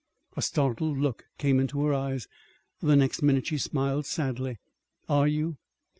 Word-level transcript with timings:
A 0.35 0.41
startled 0.41 0.97
look 0.97 1.25
came 1.37 1.59
into 1.59 1.85
her 1.85 1.93
eyes. 1.93 2.27
The 2.81 2.95
next 2.95 3.21
minute 3.21 3.45
she 3.45 3.59
smiled 3.59 4.07
sadly. 4.07 4.57
"Are 5.07 5.27
you? 5.27 5.57